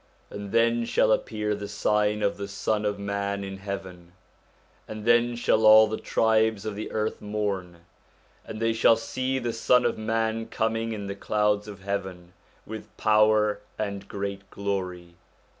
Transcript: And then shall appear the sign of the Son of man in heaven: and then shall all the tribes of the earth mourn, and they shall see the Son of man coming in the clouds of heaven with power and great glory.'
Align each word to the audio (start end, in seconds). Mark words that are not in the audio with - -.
And 0.31 0.51
then 0.51 0.83
shall 0.85 1.11
appear 1.11 1.53
the 1.53 1.67
sign 1.67 2.23
of 2.23 2.37
the 2.37 2.47
Son 2.47 2.85
of 2.85 2.97
man 2.97 3.43
in 3.43 3.57
heaven: 3.57 4.13
and 4.87 5.05
then 5.05 5.35
shall 5.35 5.63
all 5.63 5.85
the 5.85 5.99
tribes 5.99 6.65
of 6.65 6.73
the 6.73 6.91
earth 6.91 7.21
mourn, 7.21 7.85
and 8.43 8.59
they 8.59 8.73
shall 8.73 8.95
see 8.97 9.37
the 9.37 9.53
Son 9.53 9.85
of 9.85 9.99
man 9.99 10.47
coming 10.47 10.91
in 10.93 11.05
the 11.05 11.13
clouds 11.13 11.67
of 11.67 11.83
heaven 11.83 12.33
with 12.65 12.97
power 12.97 13.59
and 13.77 14.07
great 14.07 14.49
glory.' 14.49 15.13